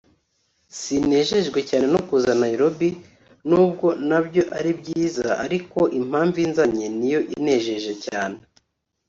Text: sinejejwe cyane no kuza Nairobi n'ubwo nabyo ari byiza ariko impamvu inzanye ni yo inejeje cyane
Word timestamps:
sinejejwe 0.79 1.59
cyane 1.69 1.85
no 1.93 1.99
kuza 2.07 2.31
Nairobi 2.43 2.89
n'ubwo 3.47 3.87
nabyo 4.09 4.43
ari 4.57 4.71
byiza 4.79 5.27
ariko 5.45 5.79
impamvu 5.99 6.37
inzanye 6.45 6.85
ni 6.99 7.07
yo 7.13 7.19
inejeje 7.35 7.93
cyane 8.05 8.39